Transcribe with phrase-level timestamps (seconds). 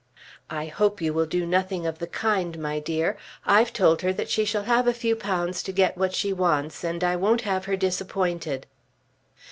[0.49, 3.17] "I hope you will do nothing of the kind, my dear.
[3.45, 6.83] I've told her that she shall have a few pounds to get what she wants,
[6.83, 8.65] and I won't have her disappointed."